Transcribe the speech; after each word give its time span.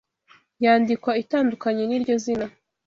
yandikwa 0.63 1.11
itandukanye 1.23 1.83
n’iryo 1.85 2.15
zina 2.23 2.45